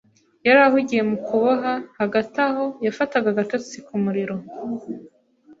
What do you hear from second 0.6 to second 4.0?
ahugiye mu kuboha Hagati aho, yafataga agatotsi ku